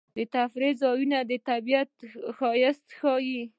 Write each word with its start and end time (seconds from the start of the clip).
د 0.15 0.17
تفریح 0.35 0.73
ځایونه 0.83 1.17
د 1.29 1.31
طبیعت 1.49 1.91
ښایست 2.37 2.85
ښيي. 2.97 3.41